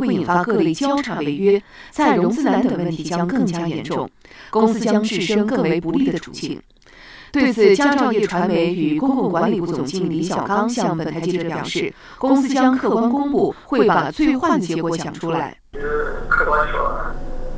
[0.00, 4.08] 会引发各类交叉违约、再融资难等问题将更加严重，
[4.50, 6.60] 公司将置身更为不利的处境。
[7.32, 15.56] 对此，佳兆业传媒与公共管理部总经理李小刚向本台记者表示，公司将客观公布，会把最坏的结果讲出来。
[16.28, 16.96] 客观说，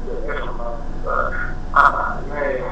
[0.08, 0.64] 也没有什么
[1.04, 1.30] 呃
[1.74, 2.62] 办法，因为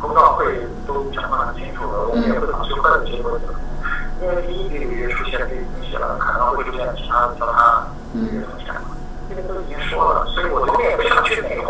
[0.00, 3.54] 公告会都讲得很清楚了，我们也会把最坏的结果讲。
[4.20, 8.74] 因为第一个违约出现这个东西了，可能会出现其他其他违约风险，
[9.30, 11.62] 这个都已经说了，所以我们也不想去美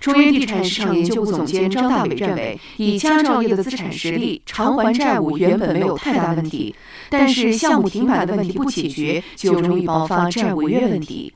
[0.00, 6.74] 中原地产市场研究部总监张大伟认为，以佳兆业的资产实力，偿还债务原本没有太大问题，
[7.08, 11.32] 但是项目停摆的问题不解决，就容易爆发债务违约问题。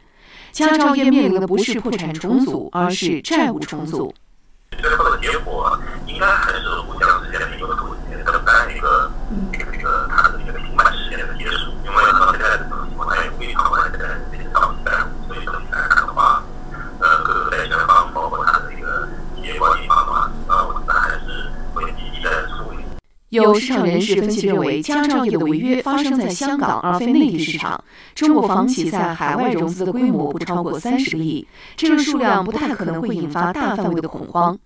[0.51, 4.13] 佳兆业面临的不是破产重组，而是债务重组。
[4.79, 7.71] 最后的结果应该还是互相之间的一个一
[8.81, 9.13] 个
[9.53, 14.01] 一个一个它的一个停摆时间的结束，因为可能现在的情况它也非常完善，
[14.33, 16.43] 这些到期债务，所以整体来看的话，
[17.01, 22.79] 呃，各个债权方包括它的一个企业管理方的话，呃，我觉得还是会积极的处理。
[23.43, 27.83] 有市场人士分析认为，佳兆业的违约发生在香港而非内地市场。
[28.15, 34.59] 中国房企在海外融资的规模不超过三十个亿，这个数量不太可能会引发大范围的恐慌。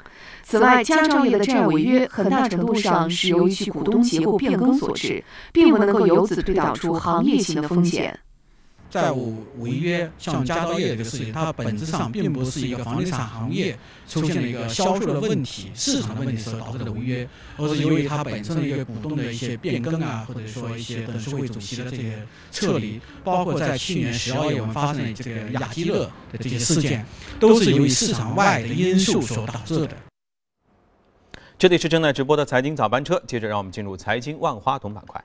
[0.43, 8.19] 此外，佳兆业的债违约很大程度上是由于其股东结构变更所致，并不能够由此推导出行业性的风险。
[8.91, 27.07] 债务违约，像佳兆业这个事情，它本质上并不是一个房地产行业出现了一个销售的问题、市场的问题所导致的违约，而是由于它本身的一个股东的一些变更啊，或者说一些董事会主席的这些撤离，包括在去年十二月我们发生的这个雅基乐的这些事件，
[27.39, 29.97] 都是由于市场外的因素所导致的。
[31.57, 35.23] 这里是正在直播的财经早班车，接着让我们进入财经万花筒板块。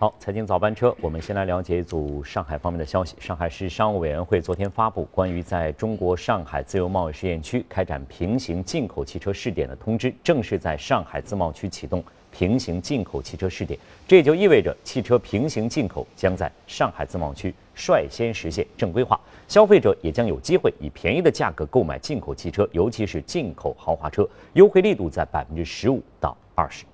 [0.00, 3.16] 好，财经早班车，我们先来了解一组上海方面的消息。
[3.18, 12.00] 上海市商务委员会昨天发布关于在中国上海自由贸易试验区开展平行进口汽车试点的通知，正式在上海自贸区启动
[12.30, 13.76] 平行进口汽车试点。
[14.06, 26.84] 这也就意味着汽车平行进口将在上海自贸区率先实现正规化，消费者也将有机会以便宜的价格购买进口汽车，尤其是进口豪华车，优惠力度在百分之十五到二十。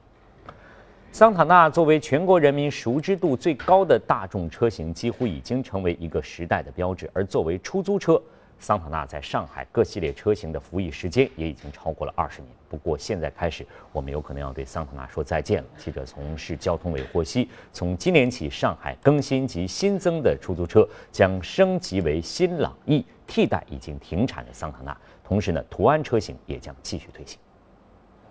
[1.14, 7.08] 桑塔纳作为全国人民熟知度最高的大众车型，几乎已经成为一个时代的标志。
[7.12, 8.20] 而作为出租车，
[8.58, 12.50] 桑塔纳在上海各系列车型的服役时间也已经超过了二十年。
[12.68, 15.68] 不过现在开始，我们有可能要对桑塔纳说再见了。
[15.76, 24.96] 记者从市交通委获悉，从今年起，上海更新及新增的出租车将升级为新朗逸，替代已经停产的桑塔纳。
[25.22, 27.38] 同时呢，途安车型也将继续推行。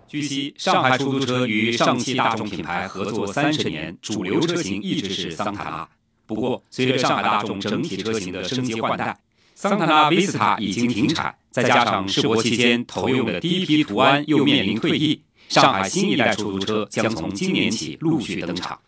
[0.06, 5.88] 据悉，上海出租车与上汽大众品牌合作三十年，主流车型一直是桑塔纳。
[6.26, 9.18] 不过，随着上海大众整体车型的升级换代，
[9.54, 18.78] 桑塔纳 Vista 已经停产，再加上试博期间投用的第一批途安又面临退役，上海新一代出租车将从今年起陆续登场。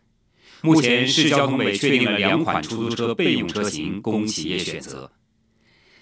[0.63, 5.11] 目前，市交通委确定了两款出租车备用车型供企业选择。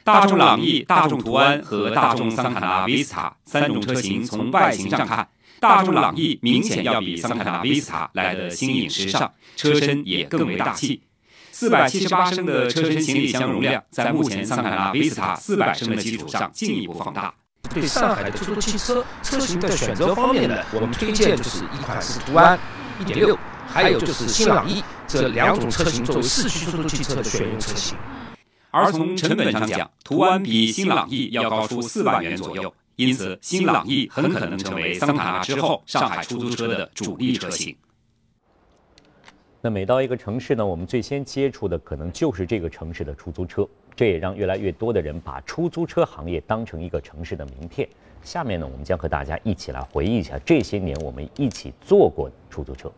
[0.05, 5.27] 大众朗逸、大众途安和大众桑塔纳 Vista 三种车型，从外形上看，
[5.59, 11.01] 大众朗逸明显要比桑塔纳 Vista 来的新颖时尚，车身也更为大气。
[11.51, 17.33] 四百七十八升的车身行李箱容量，在目前桑塔纳 Vista 四百升的基础上进一步放大。
[17.73, 22.59] 对上海的出租汽车车型的选择方面呢，我们推荐就是一款是途安
[23.01, 27.97] 一点六还有就是新朗逸这两种车型作为市区出租汽车的选用车型。
[28.75, 37.77] 而从成本上讲，途安比新朗逸要高出四万元左右，因此新朗逸很可能成为桑塔纳之后上海出租车的主力车型。
[39.61, 43.65] 那每到一个城市呢，我们最先接触的可能就是这个城市的出租车，
[43.95, 47.89] 这也让越来越多的人把出租车行业当成一个城市的名片。
[48.25, 52.91] 下面呢，我们将和大家一起来回忆一下这些年我们一起坐过的出租车。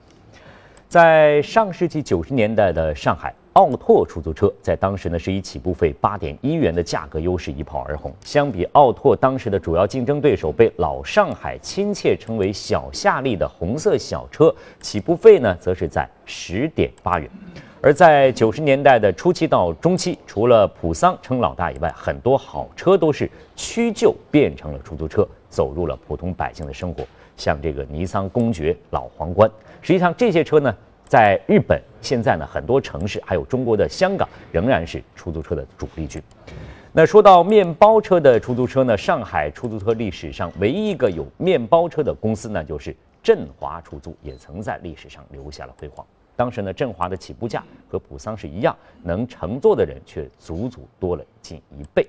[0.89, 3.35] 在上世纪九十年代的上海。
[3.57, 8.15] 奥拓出租车在当时呢是以起步费八点一元的价格优势一炮而红。
[8.21, 17.31] 相比奥拓当时的主要竞争对手，被老上海亲切称为“小夏利”的红色小车，起步费呢则是在十点八元。
[17.81, 27.03] 而在九十年代的初期到中期，除了普桑称老大以外，很多好车都是屈就变成了出租车，走入了普通百姓的生活。
[27.39, 29.51] 像这个尼桑公爵、老皇冠，
[29.81, 30.77] 实际上这些车呢。
[31.09, 36.21] 在日本，现在呢，很多城市还有中国的香港，仍然是出租车的主力军。
[36.93, 46.05] 那说到面包车的出租车呢，上海出租车历史上唯一一个有面包车的公司呢，就是振华出租也曾在历史上留下了辉煌。
[46.35, 52.05] 当时呢，振华的起步价和普桑是一样，能乘坐的人却足足多了近一倍。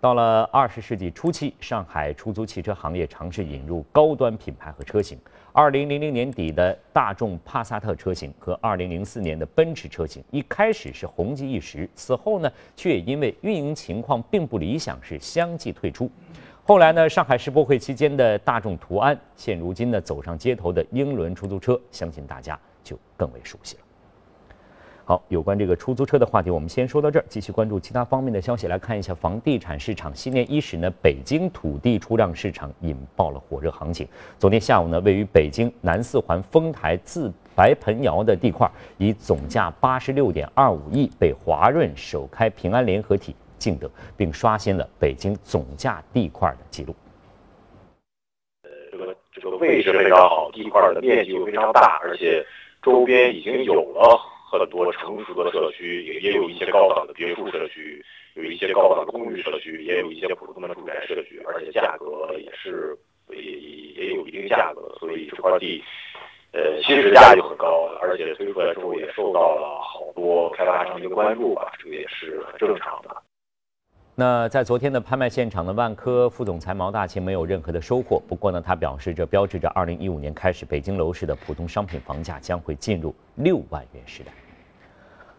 [0.00, 5.18] 到了二十世纪初期，上海出租汽车行业尝试引入高端品牌和车型。
[5.52, 16.08] 二零零零年底的大众帕萨特车型和二零零四年的奔驰车型一开始是红极一时，此后呢，却因为运营情况并不理想，是相继退出。
[16.62, 23.82] 后来呢，上海世博会期间的大众途安，现如今呢走上街头的英伦出租车，相信大家就更为熟悉了。
[25.08, 27.24] 好，有关这个出租车的话题，我们先说到这儿。
[27.30, 30.14] 继续关注其他方面的消息，来看一下房地产市场。
[30.14, 34.06] 新年伊始呢，北京土地出让市场引爆了火热行情。
[34.38, 46.94] 昨天下午呢，位于北京南四环丰台自白盆窑的地块，以总价八十六点二五亿被华润首开平安联合体竞得，并刷新了北京总价地块的记录。
[48.62, 52.44] 呃，这个这个位置非常好，地块的面积又非常大，而且
[52.82, 54.20] 周边已经有了。
[54.50, 58.02] 很多成熟的社区，也也有一些高档的别墅社区，
[58.34, 62.96] 有一些高档的公寓社区，也有一些普通的住宅社区，而且价格也是
[63.28, 65.84] 也也有一定价格，所以这块地，
[66.52, 73.14] 呃，其实价就很高，而且推出来之后也受到了好多开发商的关注吧，这个也是很正常的。
[74.20, 78.20] 那在昨天的拍卖现场呢，万科副总裁毛大庆没有任何的收获。
[78.26, 84.32] 不过呢，他表示，这标志着2015年开始，北京楼市的普通商品房价将会进入六万元时代。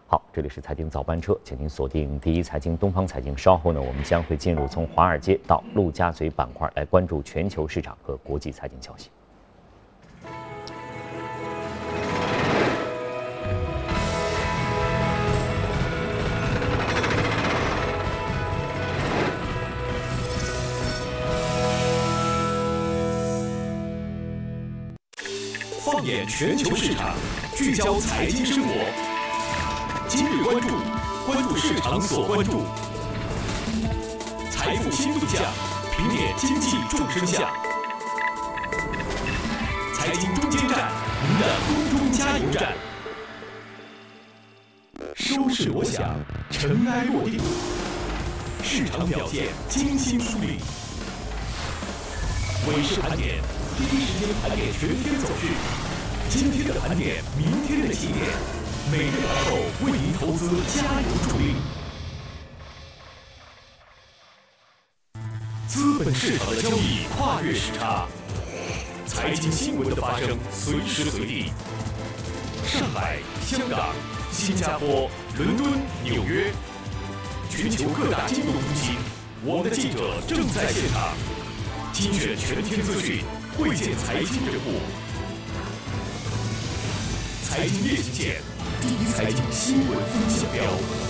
[0.06, 3.36] 好，这里是财经早班车，请您锁定第一财经东方财经。
[3.36, 9.10] 稍后呢，我们将会进入从华尔街到陆家嘴板块来关注全球市场和国际财经消息。
[26.04, 27.14] 眼全球市场，
[27.54, 28.72] 聚焦财经生活。
[30.08, 30.68] 今日关注，
[31.26, 32.64] 关注市场所关注。
[34.50, 35.42] 财富新动向，
[35.94, 37.42] 评点经济众生相。
[39.94, 40.90] 财经中间站，
[41.22, 42.72] 您的空中加油站。
[45.16, 46.18] 收视锣响，
[46.50, 47.38] 尘埃落定，
[48.62, 50.60] 市场表现精心梳理。
[52.68, 53.40] 尾市盘点，
[53.76, 55.48] 第一时间盘点全天走势。
[56.30, 58.24] 今天的盘点，明天的起点，
[58.92, 61.56] 每日盘后为您投资加油助力。
[65.66, 68.06] 资本市场的交易跨越时差，
[69.06, 71.50] 财经新闻的发生随时随地。
[72.64, 73.92] 上海、香港、
[74.30, 75.72] 新加坡、伦敦、
[76.04, 76.52] 纽约，
[77.50, 78.94] 全球各大金融中心，
[79.44, 81.12] 我们的记者正在现场，
[81.92, 83.24] 精选全天资讯，
[83.58, 85.09] 会见财经人物。
[87.50, 88.36] 财经夜行线，
[88.80, 91.09] 第一财经新闻风向标。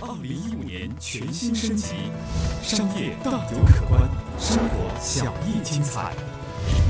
[0.00, 1.94] 二零一五年全新升级，
[2.62, 4.08] 商业大有可观，
[4.38, 6.14] 生活小亦精彩。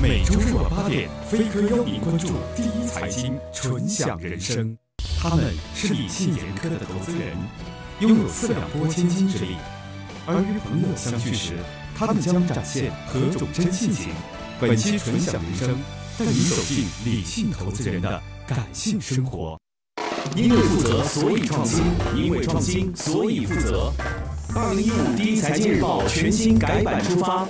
[0.01, 4.77] 每周日晚八点，飞科邀您关注第一财经纯享人生。
[5.19, 7.35] 他们是理性严苛的投资人，
[7.99, 9.57] 拥有四两拨千斤之力。
[10.25, 11.57] 而与朋友相聚时，
[11.95, 14.13] 他们将展现何种真性情？
[14.61, 15.77] 本期纯享人生，
[16.17, 19.59] 带你走进理性投资人的感性生活。
[20.35, 21.83] 因为负责，所以创新；
[22.15, 23.91] 因为创新，所以负责。
[24.55, 27.47] 二零一五第一财经日报全新改版出发，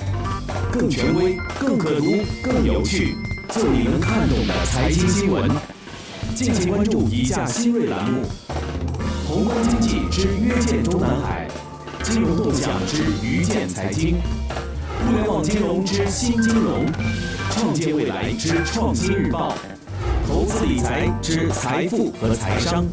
[0.71, 2.05] 更权威、更可读、
[2.41, 3.15] 更有趣，
[3.50, 5.50] 做你能看懂的财经新闻。
[6.36, 8.21] 敬请关注以下新锐栏目：
[9.27, 11.48] 宏观经济之约见中南海，
[12.01, 14.15] 金融动向之愚见财经，
[15.05, 16.86] 互联网金融之新金融，
[17.51, 19.53] 创建未来之创新日报。
[20.50, 22.84] 投资理财之财富和财商，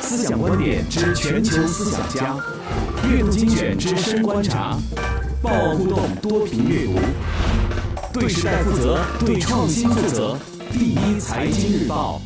[0.00, 2.34] 思想观点之全球思想家，
[3.10, 4.78] 阅读精选之深观察，
[5.42, 6.94] 报互动多屏阅读，
[8.14, 10.38] 对时代负责，对创新负责，
[10.72, 12.22] 第一财经日报。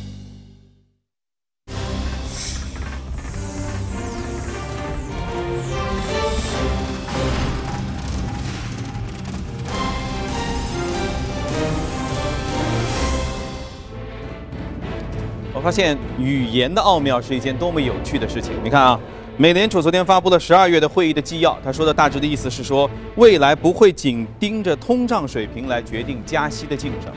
[15.61, 18.53] 发现语言的奥妙是一件多么有趣的事情。
[18.63, 18.99] 你看啊，
[19.37, 27.13] 美联储昨天发布了十二月的会议的纪要，他说的大致的意思是说，未来不会紧盯着通胀水平来决定加息的进程。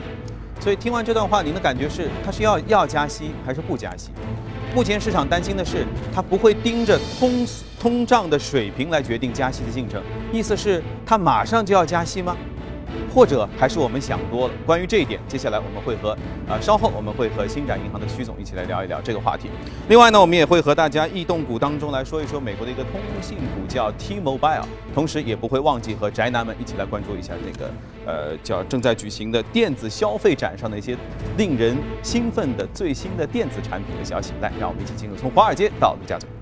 [0.59, 4.09] 所以听完这段话，您的感觉是，他是要要加息还是不加息？
[4.73, 7.45] 目前市场担心的是，他不会盯着通
[7.79, 12.35] 通胀的水平来决定加息的进程，意思是他马上就要加息吗？
[13.13, 14.53] 或者还是我们想多了。
[14.65, 19.49] 关于这一点，接下来我们会和呃稍后我们会和星展银行的徐总一起来聊一聊这个话题。
[19.87, 27.69] 另外呢，我们也会和大家异动股当中来说一说美国的一个通信股叫 T-Mobile，同时也不会忘记和宅男们一起来关注一下这个
[28.05, 30.97] 呃叫正在举行的电子消费展上的一些
[31.37, 34.33] 令人兴奋的最新的电子产品的消息。
[34.41, 36.34] 来，让我们一起进入从华尔街到陆家嘴。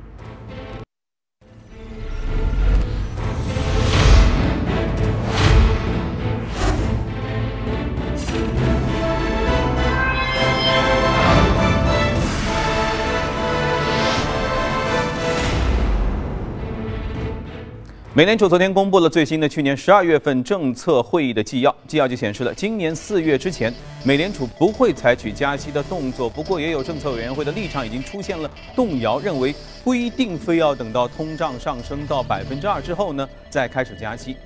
[18.15, 26.29] 美联储昨天公布了最新的去年十二月份政策会议的纪要，纪要就显示了今年四月之前，美联储不会采取加息的动作。
[26.29, 34.37] 不过，也有政策委员会的立场已经出现了动摇，认为不一定非要等到通胀上升到百分之二之后呢，再开始加息。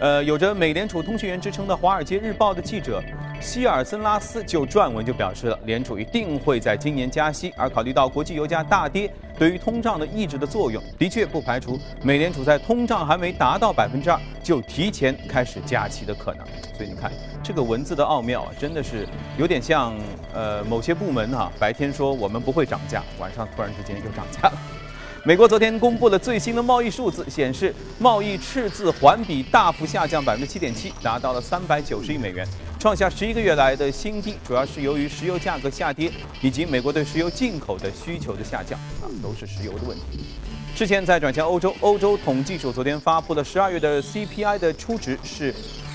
[0.00, 3.02] 呃，有着美联储通讯员之称的《华尔街日报》的记者
[3.40, 7.52] 希尔森拉斯就撰文就表示了，联储一定会在今年加息。
[7.56, 16.44] 而考虑到国际油价大跌对于通胀的抑制的作用，的确不排除美联储在通胀还没达到百分之二就提前开始加息的可能。
[16.76, 17.10] 所以你看，
[17.42, 19.06] 这个文字的奥妙啊，真的是
[19.38, 19.94] 有点像
[20.34, 24.58] 呃某些部门哈，白天说我们不会涨价，晚上突然之间又涨价了。
[25.26, 32.46] 美国昨天公布了最新的贸易数字，显示贸易赤字环比大幅下降百分之七点七，达到了三百九十亿美元，
[32.78, 34.34] 创下十一个月来的新低。
[34.46, 36.12] 主要是由于石油价格下跌，
[36.42, 40.26] 以及美国对石油进口的需求的下降，啊，都是石油的问题。
[40.76, 45.54] 之前在转向欧洲，欧洲统计署昨天发布的十二月的 CPI 的初值是。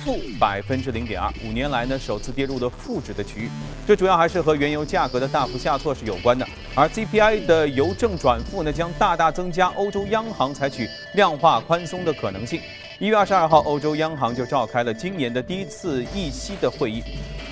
[0.10, 3.50] 负百分之零点二，五年来呢首次跌入了负值的区域，
[3.86, 6.44] 这主要还是和原油价格的大幅下挫是有关的。
[6.74, 12.60] 而 CPI 的由正转负呢，将大大增加欧洲央行采取量化宽松的可能性。
[12.98, 17.04] 一月二十二号，欧洲央行就召开了今年的第一次议息的会议。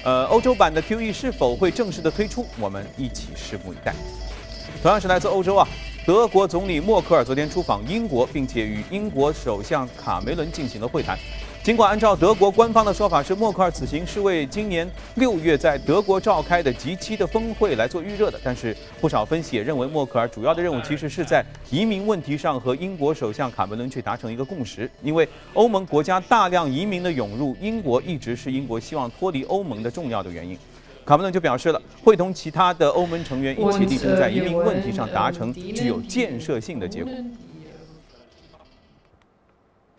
[0.04, 3.94] 呃，欧洲版的 QE 是否会正式的推出，我们一起拭目以待。
[4.82, 5.68] 同样是来自欧洲啊，
[6.08, 11.16] 德国总理默克尔昨天出访英国，并且与英国首相卡梅伦进行了会谈。
[11.68, 30.58] 尽管按照德国官方的说法是默克尔此行是为今年六月在德国召开的 G7 的峰会来做预热的，但是不少分析也认为默克尔主要的任务其实是在移民问题上和英国首相卡梅伦去达成一个共识，因为欧盟国家大量移民的涌入英国一直是英国希望脱离欧盟的重要的原因。
[31.04, 37.12] 卡梅伦就表示了会同其他的欧盟成员一起力争在移民问题上达成具有建设性的结果。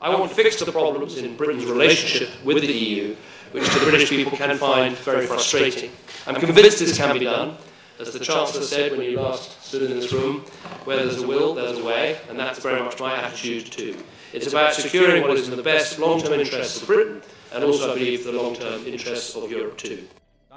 [0.01, 3.17] I want to fix the problems in Britain's relationship with the EU,
[3.51, 5.91] which the British people can find very frustrating.
[6.25, 7.57] I'm convinced this can be done.
[7.99, 10.43] As the Chancellor said when you last stood in this room,
[10.85, 13.97] where there's a will, there's a way, and that's very much my attitude too.
[14.33, 17.21] It's about securing what is in the best long-term interests of Britain,
[17.53, 20.07] and also, I believe, the long-term interests of Europe too.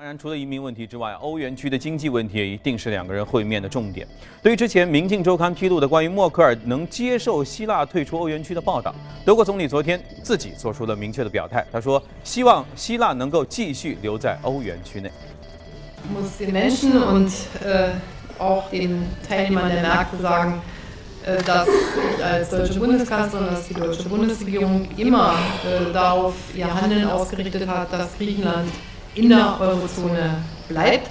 [0.02, 4.08] 当然，除了移民问题之外，欧元区的经济问题也一定是两个人会面的重点。
[4.42, 11.64] 对于之前《明镜周刊》披露的关于默克尔能接受希腊退出欧元区的报道，德国总理昨天自己做出了明确的表态。
[11.72, 15.12] 他说：“希望希腊能够继续留在欧元区内。”
[29.15, 30.37] in der Eurozone
[30.69, 31.09] bleibt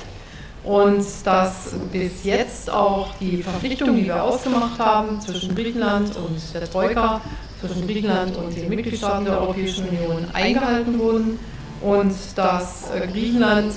[0.63, 6.69] und dass bis jetzt auch die Verpflichtungen, die wir ausgemacht haben zwischen Griechenland und der
[6.69, 7.22] Troika,
[7.60, 11.39] zwischen Griechenland und den Mitgliedstaaten der Europäischen Union eingehalten wurden
[11.81, 13.74] und dass Griechenland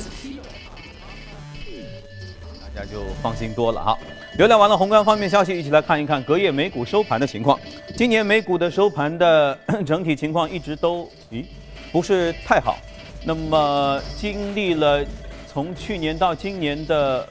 [2.74, 3.98] 大家就放心多了哈。
[4.38, 7.58] 浏览完了宏观方面消息，一起来看一看隔夜美股收盘的情况。
[7.96, 11.44] 今年美股的收盘的整体情况一直都咦
[11.90, 12.78] 不是太好。
[13.25, 15.03] 那么，经历了
[15.51, 17.27] 从去年到今年的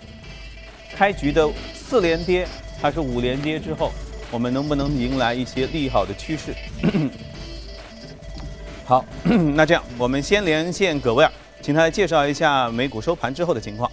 [0.94, 2.46] 开局的四连跌
[2.80, 3.92] 还是五连跌之后，
[4.30, 6.54] 我们能不能迎来一些利好的趋势？
[8.84, 9.04] 好，
[9.54, 11.30] 那这样我们先连线葛威尔，
[11.60, 13.90] 请他来介绍一下美股收盘之后的情况。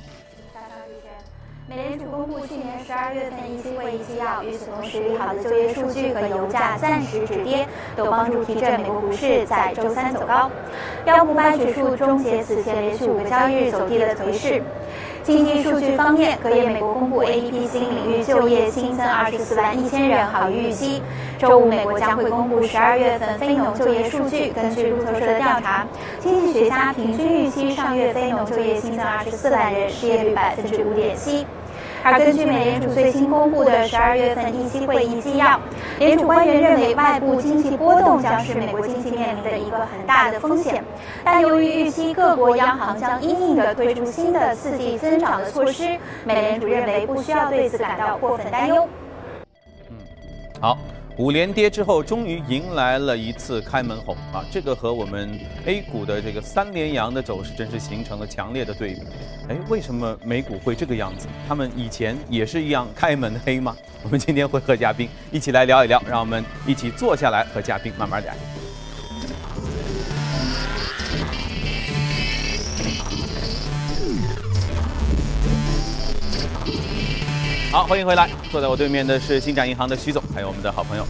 [4.43, 10.50] 与此同时，利好的就业数据和油价暂时止跌，都帮助提振美国股市在周三走高。
[11.03, 14.62] 标普五百指数终结此前连续五个交易日走低的颓势。
[15.22, 21.03] 经济数据方面，隔夜美国公布 ADP 新领域就业新增二十四万一千人，好于预期。
[21.38, 24.50] 周五，美国将会公布十二月份非农就业数据。
[24.50, 25.86] 根据路透社的调查，
[26.19, 31.46] 经济学家平均预期上月非农就业新增二十四万人，失业率百分之五点七。
[32.03, 35.60] 而根据美联储最新公布的十二月份议息会议纪要，
[36.00, 40.84] 联储官员认为外部经济波动将是美国经济面临的一个很大的风险。
[41.24, 48.88] 但由于预期各国央行将因应的推出新的刺激增长的措施，美联储认为不需要对此感到过分担忧。
[49.89, 49.98] 嗯，
[50.62, 50.77] 好。
[51.19, 54.41] 五连跌之后，终于迎来了一次开门红啊！
[54.49, 59.01] 这个和我们 A 股的这个三连阳的走势，真是形成了强烈的对比。
[59.49, 61.27] 哎，为什么美股会这个样子？
[61.45, 63.75] 他们以前也是一样开门黑吗？
[64.01, 68.33] 我们今天会和嘉宾一起来聊一聊，让我们一起坐下来和嘉宾慢慢聊。
[77.71, 78.27] 好，欢迎回来。
[78.49, 81.05] 坐在我对面的是星展银行的徐总，还有我们的好朋友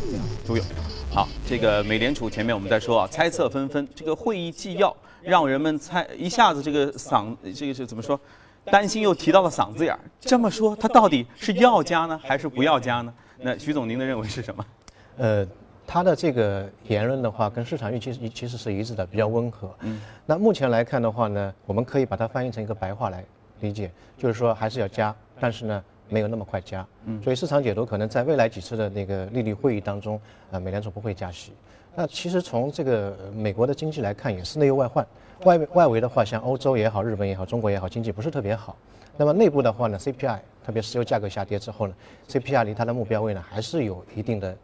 [0.45, 0.65] 朱勇。
[1.09, 3.87] 好，这个美联储前面我们在说啊，猜测纷纷。
[3.95, 8.19] 这个会议纪要让人们猜一下子，这个嗓，这个是怎么说？
[8.65, 9.99] 担心又提到了嗓子眼儿。
[10.19, 13.13] 这么说，他到底是要加呢，还是不要加呢？
[13.37, 14.65] 那徐总，您的认为是什么？
[15.15, 15.47] 呃，
[15.87, 19.73] 他的这个言论的话，跟市场预期其实是一致的，比较温和。
[19.83, 20.01] 嗯。
[20.25, 23.23] 那目前来看的话呢，我们可以把它翻译成一个白话来
[23.61, 25.81] 理解，就是说还是要加，但是呢。
[26.09, 30.19] 没有那么快加，嗯，所以市场解读可能在未来几次的那个利率会议当中，
[30.51, 31.53] 呃，美联储不会加息。
[31.95, 35.05] 那其实从这个美国的经济来看，也是内忧外患。
[35.45, 38.75] 外外围的话，像欧洲也好，日本也好，中国也好，经济不是特别好。
[39.15, 41.93] 那么内部的话呢，CPI，特别石油价格下跌之后呢
[42.27, 44.57] ，CPI 离它的目标位呢还是有一定的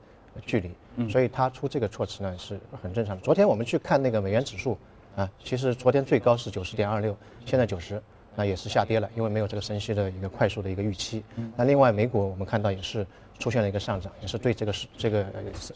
[0.46, 0.72] 距离。
[0.98, 3.22] 嗯，所以它出这个措辞呢是很正常的。
[3.22, 4.78] 昨天我们去看那个美元指数
[5.16, 8.02] 啊，其实昨天最高是九十点二六，现在九十。
[8.36, 11.24] 那也是下跌了，因为没有这个升息的一个快速的一个预期。
[11.56, 13.06] 那另外美股我们看到也是
[13.40, 15.26] 出现了一个上涨，也是对这个是这个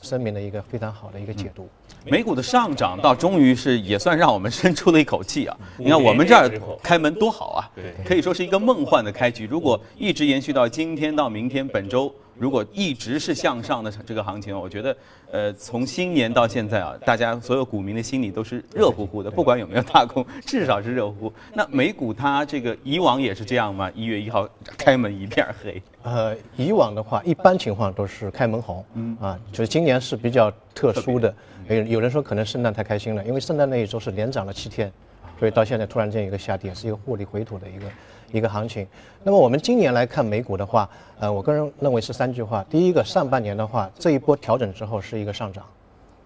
[0.01, 1.68] 声明的一个非常好的一个解读。
[2.06, 5.58] 美股的上涨倒终于是也算让我们深出了一口气啊！
[5.78, 6.50] 你看我们这儿
[6.82, 7.72] 开门多好啊，
[8.06, 9.45] 可以说是一个梦幻的开局。
[9.45, 12.13] 如果一直延续到今天到明天本周。
[12.39, 14.97] 如果一直是向上的这个行情，我觉得，
[15.30, 21.34] 呃，从新年到现在啊，大家所有股民的心里都是热乎乎的，不管有没有大空，至少是热乎乎。
[21.54, 23.91] 那美股它这个以往也是这样吗？
[23.93, 24.47] 一月一号
[24.78, 25.82] 开门一片黑。
[26.02, 28.84] 呃，以往的话，一般情况都是开门红。
[28.93, 31.34] 嗯啊，就是今年是比较特殊的。
[31.67, 34.91] 有有人说可能圣诞太开心了，因为圣诞那一周是连涨了七天，
[35.39, 37.86] 所以到现在突然间一个下跌，是一个获利回吐的一个。
[38.32, 38.86] 一个行情，
[39.23, 40.88] 那么我们今年来看美股的话，
[41.19, 42.63] 呃，我个人认为是三句话。
[42.69, 45.65] 第一个，上半年的话，这一波调整之后是一个上涨，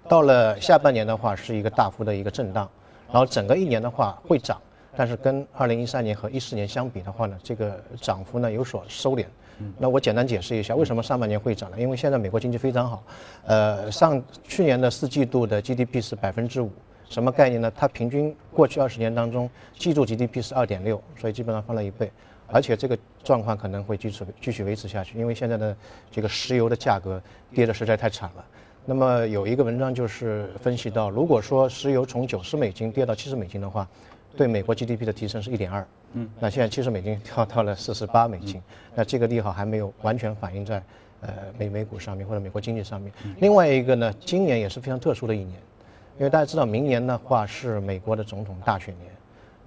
[0.10, 2.69] 到了下半年的话是一个大幅的一个震荡，
[3.08, 4.62] 然后整个一年的话会涨，
[4.97, 9.26] 但是跟二零一三年和一四年相比的话呢，这个涨幅呢有所收敛。
[9.78, 11.80] 那我简单解释一下，为什么上半年会涨呢？
[11.80, 13.02] 因为现在美国经济非常好，
[13.45, 16.69] 呃，上去年的四季度的 GDP 是百分之五。
[17.13, 17.71] 什么概念呢？
[17.76, 19.47] 它平均过去二十年当中，
[19.78, 22.12] 季度 GDP 是二点六，所以基本上翻了一倍，
[22.47, 25.78] 而且这个状况可能会继续继续维持下去，因为现在的
[26.10, 27.21] 这个石油的价格
[27.54, 28.43] 跌得实在太惨了。
[28.84, 33.88] 那么有一个文章就是分析到，如果说石油从九十美金跌到七十美金的话，
[34.36, 35.86] 对美国 GDP 的提升是一点二。
[36.13, 38.60] 嗯，那现在七十美金跳到了四十八美金，
[38.95, 40.82] 那这个利好还没有完全反映在
[41.21, 43.13] 呃美美股上面或者美国经济上面。
[43.38, 45.54] 另外一个呢，今年也是非常特殊的一年。
[46.19, 49.12] 因为大家知道，明年的话是美国的总统大选年，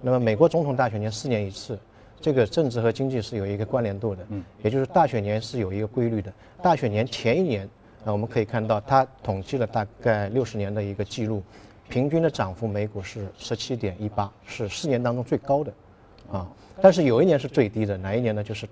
[0.01, 1.77] 那么美国总统大选年四年一次，
[2.21, 6.31] 这个政治和经济是有一个关联度的，嗯，也就是大选年是有一个规律的。
[6.63, 7.69] 大选年前一年，
[8.05, 11.43] 啊，我们可以看到它统计了大概六十年的一个记录，
[11.89, 15.73] 平均的涨幅美股是十七点一八，是四年当中最高的，
[16.31, 16.47] 啊，
[16.81, 18.41] 但是有一年是最低的，哪一年呢？
[18.41, 18.65] 就是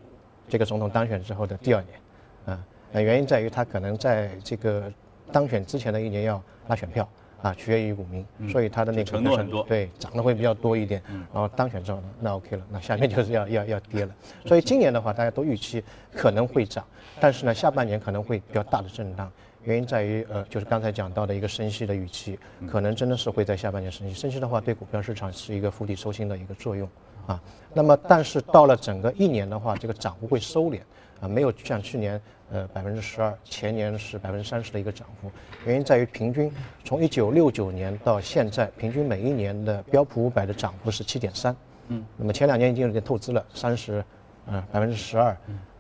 [0.47, 4.89] 这个总统当选之后的第二年，啊，那原因在于他可能在这个
[5.29, 7.07] 当选之前的一年要拉选票。
[7.41, 11.01] 啊，取决于股民，所以它的那个承诺很多，对涨得会比较多一点。
[11.33, 14.15] 然后当选之后呢，那 OK 了，那下面就是要要要跌了。
[14.45, 16.83] 所以今年的话，大家都预期可能会涨，
[17.19, 19.31] 但是呢，下半年可能会比较大的震荡。
[19.63, 24.13] 原因在于，呃，就是刚才讲到的一个升息的预期，可能真的是会在下半年升息。
[24.13, 26.87] 升息的话，对股票市场是一个釜底抽薪的一个作用
[27.25, 27.41] 啊。
[27.73, 30.79] 那么，但是到了整个一年的话，这个涨幅会收敛
[31.19, 32.21] 啊，没有像去年。
[32.51, 35.31] 呃，百分之十二，前年是百分之三十的一个涨幅，
[35.65, 36.51] 原因在于平均
[36.83, 41.55] 从一九六九年到现在，平均每一年的标普五百的涨幅是七点三，
[41.87, 44.03] 嗯，那么前两年已经有点透支了，三十，
[44.45, 45.35] 嗯，百分之十二，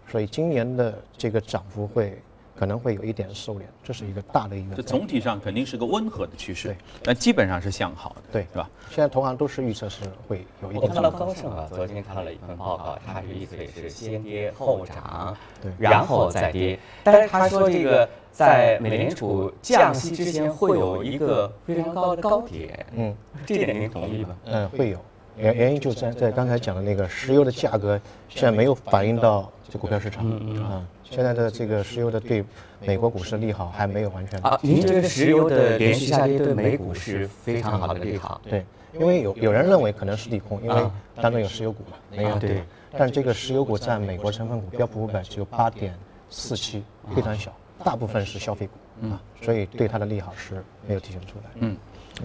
[0.07, 2.19] 所以今年的这个涨幅会
[2.57, 4.75] 可能会有一点收敛，这是一个大的一个。
[4.75, 8.69] 这总体上肯定是个温和的趋势，对但基本上是向好的，对，是吧？
[8.89, 10.83] 现在同行都是预测是会有一点。
[10.83, 16.79] 我看到高盛啊，昨天看到了一份报告，它是意思也是先跌后涨，对，然后再跌。
[17.03, 23.13] 但是他说这个在美联储降息之前会有一个非常高的高点，嗯，
[23.45, 24.37] 这点您同意吗？
[24.45, 24.99] 嗯，会有。
[25.37, 30.25] 原原因就在在刚才讲的那个石油的价格现在没有反映到这股票市场，
[30.63, 32.43] 啊，现在的这个石油的对
[32.81, 34.57] 美国股市的利好还没有完全啊。
[34.61, 40.75] 您这个石油的连续下跌对美股是非常好的利好，对，因为有有人认为可能是利空，因为
[41.21, 42.63] 当中有石油股嘛，没有对，
[42.97, 45.93] 但这个石油股占美国成分股标普五百只有八点
[46.29, 47.51] 四七，非常小，
[47.83, 51.75] 大部分是消费股啊，所以对它的利好是没有体现出来，嗯。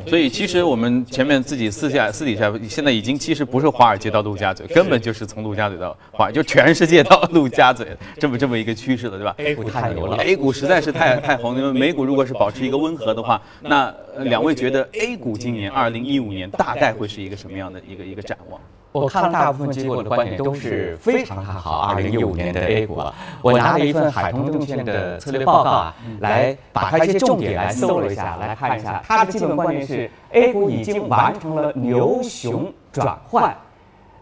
[0.06, 7.86] 所以其实我们前面自己私下私底下，现在已经其实不是华尔街到陆家嘴，根本就是从陆家嘴到华，就全世界到陆家嘴
[8.18, 11.56] 这么这么一个趋势了，对吧？A 股太牛了，A 股实在是太太红。
[11.56, 18.60] 因为美股如果是保持一个温和的话，那两位觉得 A 股今年二零一五年大概会是一个什么样的一个一个展望？
[18.92, 23.00] 我看了大部分机构的观点都是非常看好二零一五年的 A 股。
[23.40, 29.00] 我拿了一份海通证券的策略报告啊，来把它一些重点来搜了一下，来看一下。
[29.06, 33.56] 它的基本观点是 A 股已经完成了牛熊转换。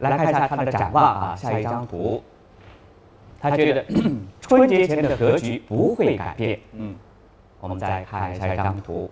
[0.00, 2.22] 来看一下它的展望啊，下一张图。
[3.40, 3.84] 他觉得
[4.40, 6.60] 春节前的格局不会改变。
[6.72, 6.94] 嗯，
[7.60, 9.10] 我们再看下一张图。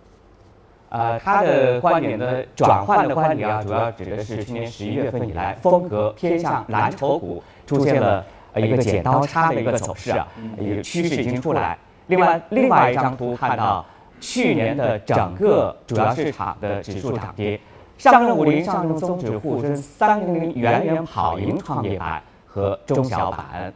[0.97, 10.27] 呃，他的观点的转换的观点啊，主要指的是去年十一月份以来，风格偏向蓝筹股出现了一个剪刀差的一个走势啊，
[10.59, 11.77] 一个趋势已经出来。
[12.07, 13.85] 另外，另外一张图看到
[14.21, 17.61] 去年的整个主要市场的指数涨跌，
[17.99, 23.71] 上证五零、上证综指、沪深三零零远远跑赢创业板和中小板。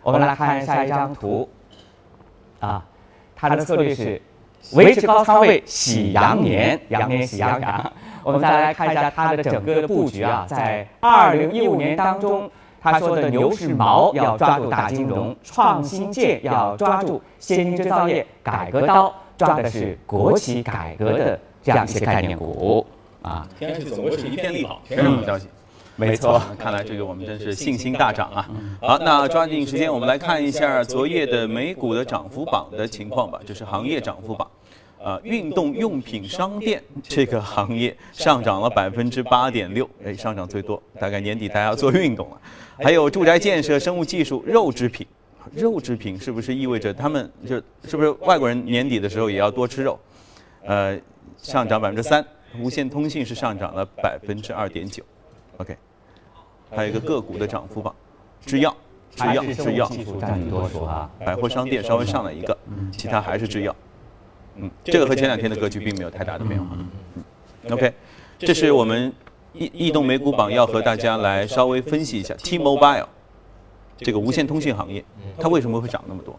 [0.00, 1.48] 我们来看下一张图，
[2.60, 2.84] 啊，
[3.34, 4.22] 它的策略是。
[4.72, 7.92] 维持高仓位，喜羊年，羊年喜羊羊。
[8.22, 12.48] 我们再来看一下它的整个的布局啊，在二零一五年当中，
[12.80, 22.86] 他说的牛市毛要抓住大金融，创新界要抓住先进制造业，改革刀抓的是国企改革的这样一些概念股
[23.22, 23.46] 啊。
[23.58, 25.48] 天气总归是一片利好，天上好消息。
[25.94, 28.50] 没错，看来这个我们真是信心大涨啊！
[28.80, 33.38] 好，那抓紧时间，我们来看一下昨夜的美股的涨幅榜的情况吧。
[33.46, 34.50] 这是行业涨幅榜，
[34.98, 40.82] 呃，运动用品商店这个行业上涨了百分之八点六，哎，上涨最多。
[40.98, 42.40] 大概年底大家要做运动了。
[42.78, 45.06] 还有住宅建设、生物技术、肉制品，
[45.54, 47.62] 肉制品是不是意味着他们就是
[47.96, 50.00] 不是外国人年底的时候也要多吃肉？
[50.64, 50.98] 呃，
[51.36, 52.24] 上涨百分之三。
[52.58, 55.02] 无线通信是上涨了百分之二点九。
[55.62, 55.76] OK，
[56.70, 57.94] 还有一个个股的涨幅榜，
[58.44, 58.74] 制药，
[59.14, 59.88] 制药，制药，
[60.20, 61.08] 占多数啊。
[61.24, 62.58] 百货商店稍微上了一个，
[62.90, 63.74] 其他还是制药。
[64.56, 66.76] 嗯，这个和前两天的格局并没有太大的变化。
[67.14, 67.24] 嗯
[67.70, 67.94] ，OK，
[68.38, 69.12] 这是我们
[69.52, 73.06] 异异动美股榜要和大家来稍微分析一下 T-Mobile
[73.98, 75.04] 这个无线通信行业，
[75.38, 76.36] 它为什么会涨那么多？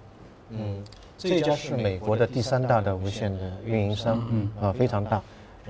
[0.49, 0.83] 嗯，
[1.17, 5.21] 这家是美国的第三大的无线的运营商，嗯啊，非常大。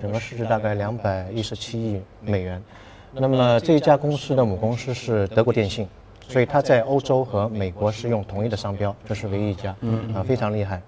[0.02, 2.60] 整个市值大概两百一十七亿美元，
[3.16, 5.88] 那么这一家公司的母公司是德国电信，
[6.28, 9.76] 所以它在欧洲和美国是用同一的商标，这是唯一一家，
[10.16, 10.82] 啊，非常厉害。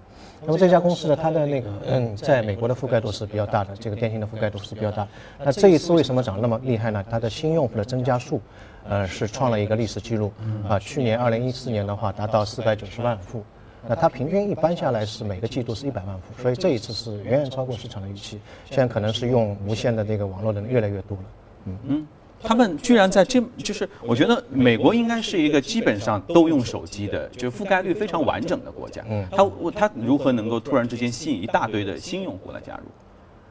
[0.44, 5.06] 那么这家公司呢，它的那个嗯，在美国的覆盖度是比较大的，这个电信的覆盖度是比较大。
[5.38, 7.04] 那这一次为什么涨那么厉害呢？
[7.08, 8.40] 它的新用户的增加数，
[8.88, 10.32] 呃，是创了一个历史记录，
[10.68, 13.42] 啊，去年二零一四年的话达到四百九十万户。
[13.88, 18.40] 那它平均一般下来是每个季度是一百万户，所以这一次是远远超过市场的预期。
[18.64, 21.24] 现在可能是用无线的这个网络的人越来越多了。
[21.68, 22.06] 嗯嗯，
[22.42, 29.02] 他们居然在这，就是我觉得美国应该是一个基本上都用手机的，就覆盖率非常完整的国家。
[29.08, 29.44] 嗯，它
[29.74, 32.82] 它如何能够突然之间吸引一大堆的新用户来加入？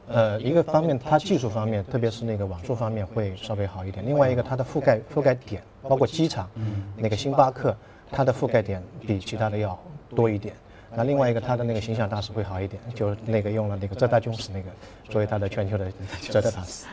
[0.08, 4.06] 呃，一个方面它技术方面，特别是那个网速方面会稍微好一点。
[4.06, 6.48] 另外一个它的覆盖覆盖点，包括机场，
[6.96, 7.76] 那个星巴克，
[8.10, 9.78] 它的覆盖点比其他的要。
[10.14, 10.54] 多一点，
[10.96, 14.64] 那另外一个他的那个形象大使会好一点，就那个用了那个浙大军士那个
[15.10, 15.86] 作为他的全球的
[16.30, 16.86] 浙大大使。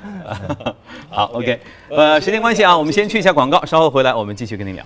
[1.10, 4.86] 好，OK，呃，时间关系啊，我们先去一下广告，稍后回来我们继续跟您聊。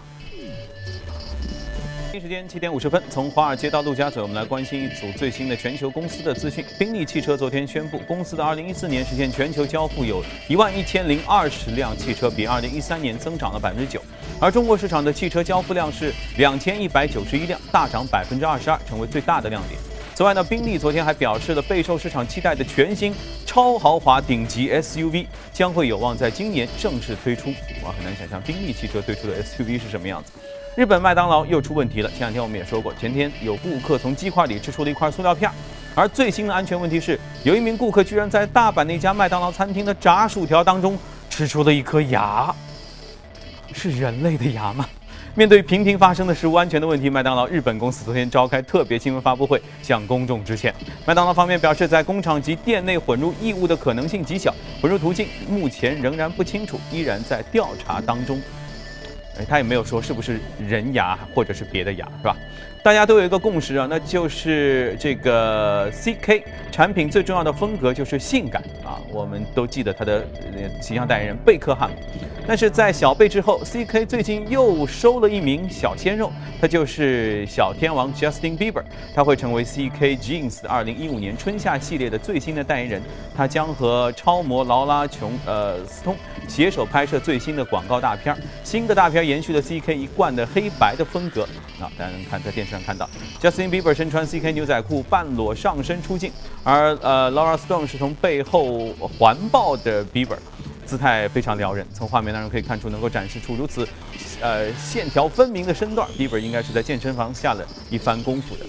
[2.20, 6.66] 时间七点五十分，从华尔街到陆家嘴，我们来关心一组最新的全球公司的资讯。
[6.78, 14.02] 宾利汽车昨天宣布，公司的二零一四年实现全球交付有一万一千零二十辆汽车，比二零一三年增长了百分之九。
[14.40, 19.80] 而中国市场的汽车交付量是两千一百九十一辆，大涨百分之二十二，成为最大的亮点。
[20.14, 23.14] 此外呢，宾利昨天还表示了备受市场期待的全新
[23.48, 27.52] 超豪华顶级 SUV 将会有望在今年正式推出。
[27.84, 30.32] 我很难想象宾利汽车推出的 SUV 是什么样子。
[30.76, 35.54] 日本麦当劳又出问题了，前两天我们也说过，前天有顾客从鸡块里吃出了一块塑料片儿，
[35.96, 40.96] 而最新的安全问题是，有一名顾客居然在大阪那家麦当劳餐厅的炸薯条当中
[41.30, 42.54] 吃出了一颗牙，
[43.78, 44.86] 是人类的牙吗？
[45.36, 50.74] 面对频频发生的食物安全的问题，麦当劳日本公司昨天召开特别新闻发布会，向公众致歉。
[51.06, 58.42] 麦当劳方面表示，在工厂及店内混入异物的可能性极小，混入途径目前仍然不清楚，依然在调查当中。
[59.38, 62.36] 哎，他也没有说是不是人牙或者是别的牙，是吧？
[62.88, 70.26] 大家都有一个共识啊，那就是这个 CK 产品最重要的风格就是性感啊，我们都记得它的
[70.82, 71.98] 形象代言人贝克汉姆。
[72.48, 78.82] 但是在小贝之后，CK 最近又收了一名小鲜肉，他就是小天王 Justin Bieber，
[79.14, 83.02] 他会成为 CK Jeans 2015年春夏系列的最新的代言人，
[83.36, 86.16] 他将和超模劳拉琼呃斯通
[86.48, 88.40] 携手拍摄最新的广告大片儿。
[88.64, 91.44] 新的大片延续了 CK 一贯的黑白的风格
[91.82, 93.10] 啊，大家能看在电视看到
[93.42, 96.32] ，Justin Bieber 身穿 CK 牛仔裤，半裸上身出镜，
[96.64, 98.88] 而呃 Laura Stone 是从背后
[99.20, 100.38] 环抱的 Bieber。
[100.86, 103.86] 姿态非常撩人，从画面当中可以看出，能够展示出如此，
[104.40, 108.66] 呃，线条分明的身段，Bieber 应该是在健身房下了一番功夫的。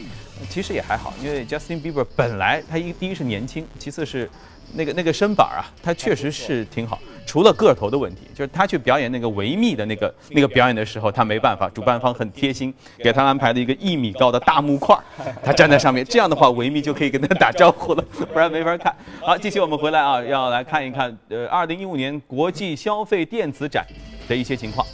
[0.49, 4.29] 其实也还好，因为 Justin Bieber 本来他一第一是年轻，其次是
[4.75, 6.99] 那个那个身板啊，他确实是挺好。
[7.27, 14.99] 除了个头的问题，就是他去表演那个维密的那个那个表演的时候，他没办法，主办方很贴心，给他安排了一个一米高的大木块，
[15.45, 18.97] 他站在上面，这样的话维密就可以跟他打招呼了，不然没法看。
[19.21, 23.87] 好，继续我们回来啊，要来看一看呃，二零一五年国际消费电子展
[24.27, 24.87] 的一些情况。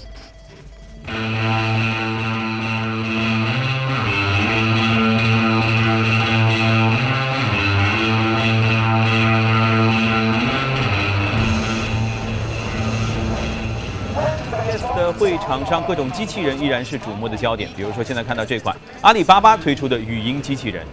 [15.19, 17.71] 会场上，各种机器人依然是瞩目的焦点。
[17.77, 20.85] 比如说，现在看到这款阿里巴巴推出的语音机器人。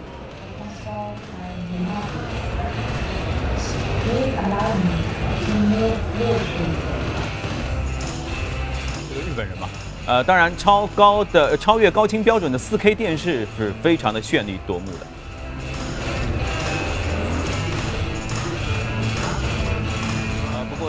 [9.08, 9.68] 这个日本人嘛，
[10.06, 15.06] 呃，当然超高的、超越高清标准的 4K 电视是非常的绚丽夺目的。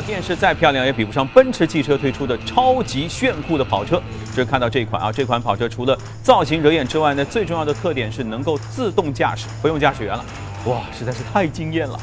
[0.06, 4.02] 电视再漂亮也比不上奔驰汽车推出的超级炫酷的跑车。
[4.36, 10.24] 这看到这款啊，这款跑车除了造型惹眼之外呢，最重要的特点是能够自动驾驶，不用驾驶员了。
[10.66, 12.00] 哇，实在是太惊艳了！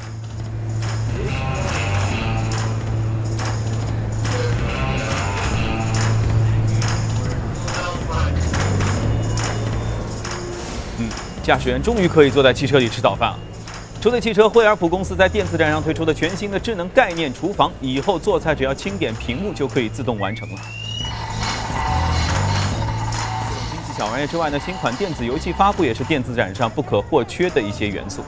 [10.99, 11.09] 嗯，
[11.43, 13.39] 驾驶员终于可以坐在汽车里吃早饭了。
[14.01, 20.57] 除了汽车，惠而浦公司在电子展上推出的全新的智能概念厨房，以后做菜只要轻点屏幕就可以自动完成了。
[23.71, 28.23] 经济小玩意之外呢，新款电子游戏发布也是电子展上不可或缺的一些元素。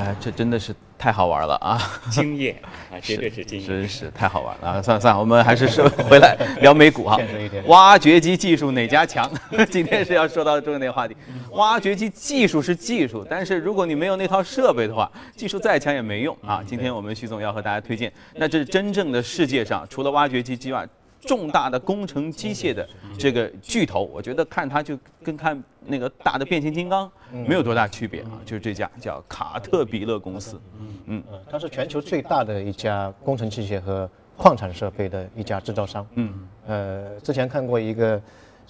[0.00, 1.78] 哎，这真的是太好玩了啊！
[2.10, 2.56] 经验
[2.90, 4.82] 啊，绝对是经验，真是太好玩了啊！
[4.82, 7.18] 算了算了，我们还是说回来聊美股哈。
[7.66, 9.30] 挖掘机技术哪家强？
[9.70, 11.14] 今天是要说到重点话题。
[11.52, 16.62] 挖掘机技术是技术，但是如果你没有那套设备的话，技术再强也没用啊！
[16.66, 20.88] 今天我们徐总要和大家推荐，那这是真正的世界上除了挖掘机之外。
[21.20, 27.10] 重大的工程机械的这个巨头，我觉得看它就跟看那个大的变形金刚
[27.46, 30.86] 没有多大区别啊，就是这家叫卡特彼勒公司，嗯。
[31.06, 38.20] 嗯，它是全球最大的一家工程机械和矿产设备的一家制造商，嗯，呃，之前看过一个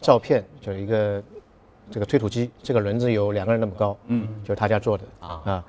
[0.01, 1.23] 照片，就是一个
[1.91, 5.65] 这个推土机，这个轮子有两个人那么高，嗯，就是他家做的啊，啊，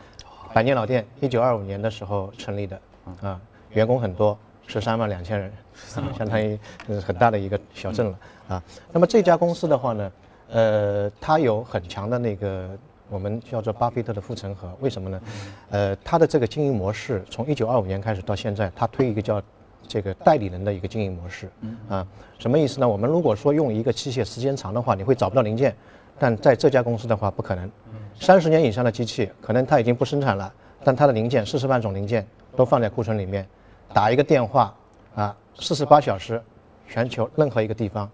[0.54, 2.82] 百年老店，一九二五年的时候成立的，
[3.22, 3.40] 啊，
[3.72, 4.38] 员工很多。
[4.72, 5.52] 十三万两千人，
[6.18, 6.58] 相当于
[7.06, 8.64] 很大的一个小镇了啊。
[8.94, 10.12] 那么这家公司的话呢，
[10.50, 12.70] 呃，它有很强的那个
[13.10, 14.72] 我们叫做巴菲特的护城河。
[14.80, 15.22] 为什么呢？
[15.72, 19.42] 呃，它的这个经营模式从一九二五年开始到现在，它推一个叫
[19.86, 21.50] 这个代理人的一个经营模式
[21.90, 22.08] 啊。
[22.40, 22.88] 什么意思呢？
[22.88, 25.76] 我们如果说用一个器械时间长的话，你会找不到零件，
[26.18, 27.70] 但在这家公司的话不可能。
[28.18, 33.46] 三十年以上的机器，可能它已经不生产了，但它的零件四十万种零件都放在库存里面。
[33.94, 34.74] 打一个电话，
[35.16, 36.42] 啊，四十八小时，
[36.88, 38.10] 全球任何一个地方，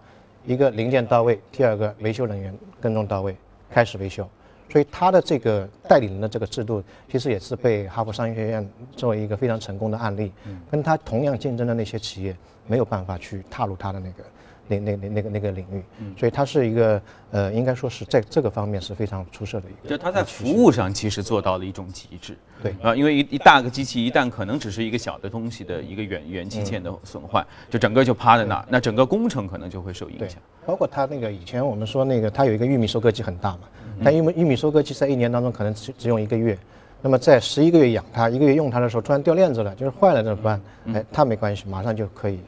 [0.45, 3.35] 一个零件到位，第二个维修人员跟踪到位，
[3.69, 4.27] 开始维修。
[4.69, 10.31] 所以他的这个代理人的这个制度，其实也是被哈佛商业学院作为一个非常成功的案例，
[10.69, 12.35] 跟他同样竞争的那些企业
[12.65, 14.23] 没有办法去踏入他的那个。
[14.67, 15.83] 那那那那个那个领域，
[16.17, 17.01] 所以它是一个
[17.31, 19.89] 呃，应该说是在这个方面是非常出色的一个。
[19.89, 22.37] 就它在服务上其实做到了一种极致。
[22.61, 30.39] 对啊，因为一一大个机器一旦可能只是一个小的东西的一个元元器件的损坏，就整个就趴在那儿，那整个工程可能就会受影响。
[30.65, 33.59] 包括它那个以前我们说那个它有一个玉米收割机很大嘛，
[34.03, 36.57] 但玉米玉米收割机在一年当中可能只只用一个月，
[37.01, 40.61] 那么在十一个月养它，一个月用它的时候突然掉链子了，就是坏了怎么办？
[40.93, 42.39] 哎，它没关系，马上就可以。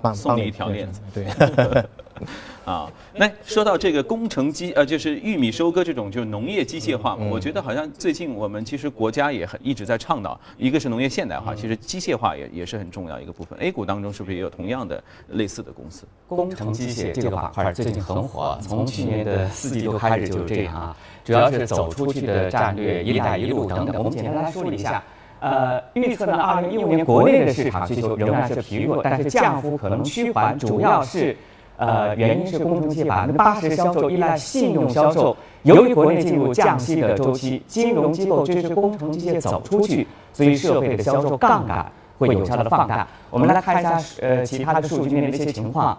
[0.00, 1.26] 帮送你一条链子，对，
[2.64, 13.58] 啊，那说到这个工程机，呃，就是玉米收割这种就是农业机械化嘛，我觉得好像最近我们其实国家也很一直在倡导，一个是农业现代化，其实机械化也也是很重要一个部分。
[13.60, 16.04] A 股当中是不是也有同样的类似的公司？
[16.28, 23.96] 工程机械这个板块最近很火，从去年的四季度开始就是这样啊，主要是走出去的战略，一带一路等等。
[24.02, 25.02] 我们简单来说一下。
[25.42, 31.36] 呃，预测呢，二零一五年国内的市场需求仍然是疲弱，但是降幅可能趋缓，主要是，
[31.78, 43.04] 呃，原因是工程机械百分之八十销售依赖信用销售，由于国内进入降息的周期，金融机构支持工程机械走出去，所以设备的销售杠杆会有效的放大。
[43.28, 45.98] 我们来看一下，呃，其他的数据面的一些情况。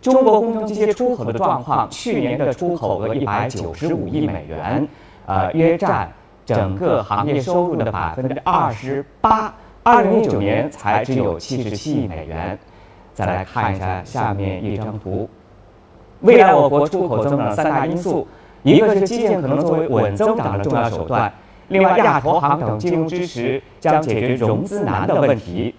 [0.00, 4.88] 中国工程机械出口的状况，去年的出口额一百九十五亿美元，
[5.26, 6.12] 呃，约占。
[6.44, 12.58] 整个行业收入的百分之二十八，二零一九年才只有七十七亿美元。
[13.14, 15.28] 再来看一下下面一张图，
[16.20, 18.26] 未来我国出口增长三大因素，
[18.62, 21.30] 一个是基建可能作为稳增长的重要手段，
[21.68, 25.74] 另外亚投行等金融支持将解决融资难的问题，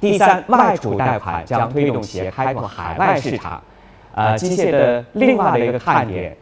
[0.00, 3.62] 第三外储贷款将推动企业开拓海外市场。
[4.14, 6.36] 呃，机械的另外的一个看点。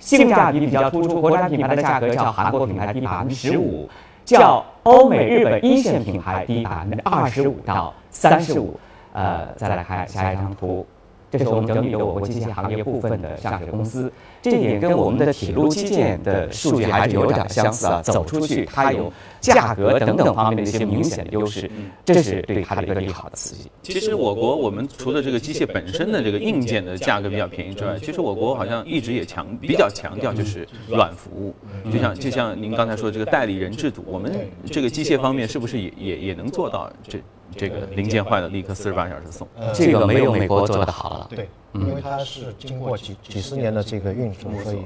[0.00, 3.88] 性价比比较突出，国产品牌的价格较韩国品牌低百分之十五，
[4.24, 8.80] 较欧美日本一线品牌低百分之二十五到三十五。
[9.12, 10.84] 呃，再来看下一张图。
[11.30, 18.00] 这是我们整理的我国机械行业部分的上市公司，这一点跟我们的铁路基建的数据还是有点相似啊。
[18.02, 21.70] 走出去，它有价格等等方面的一些明显的优势，
[22.04, 23.70] 这是对它的一个利好的刺激。
[23.82, 31.54] 其实我国我们除了这个机械本身的这个硬件的价格比较便宜之外，其实我国好像一直也强比较强调就是软服务，
[31.90, 34.32] 就像就像您刚才说的这个代理人制度，我们
[34.70, 37.18] 这个机械方面是不是也也也能做到这？
[37.56, 39.46] 这个零件坏了，立刻四十八小时送。
[39.74, 41.26] 这个没有美国做的好了。
[41.30, 44.82] 对，因为它是经过几几十年的这个运输，所以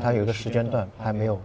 [0.00, 1.40] 它有一个时间段还没有，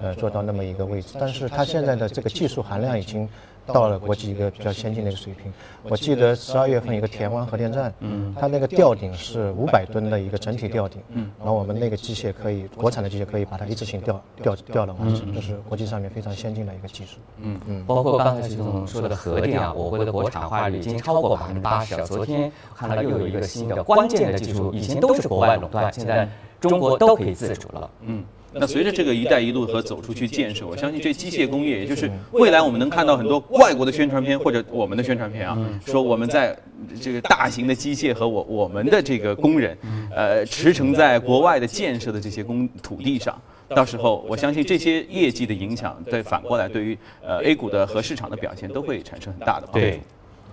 [0.00, 1.16] 呃，做到那么一个位置。
[1.18, 3.28] 但是它现在的这个技术含量已经。
[3.72, 5.52] 到了国际一个比较先进的一个水平。
[5.84, 17.18] 我记得十二月份一个田湾核电站，嗯，它那个吊顶是五百吨的一个整体吊顶，嗯，然后我们那个机械可以，国产的机械可以把它一次性吊吊吊了完成，这是国际上面非常先进的一个技术。
[17.40, 22.04] 嗯嗯，包括刚才徐总说的核电啊，我国的国产化率已经超过百分之八十了。
[22.04, 26.28] 昨天看到又有一个新的关键的技术，以前都是国外垄断，现在
[26.60, 27.90] 中国都可以自主了。
[28.02, 28.24] 嗯。
[28.52, 35.56] 那随着这个“一带一路”和走出去建设，我相信这机械工业，也就是未来我们能看到很多外国的宣传片或者我们的宣传片啊，
[35.86, 36.56] 说我们在
[37.00, 39.76] 这个大型的机械和我我们的这个工人，
[40.14, 49.88] 呃，驰骋在国外的建设的这些工土地上，到时候我相信这些业绩的影响，对反过来对于呃 A 股的和市场的表现都会产生很大的帮助。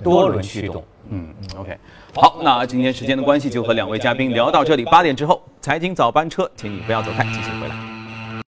[0.04, 0.84] 多轮驱动。
[1.10, 1.78] 嗯，OK，
[2.16, 4.84] 好，那今天时间的关系，就和两位嘉宾聊到这里。
[4.86, 7.95] 八点之后，财经早班车，请你不要走开，继续回来。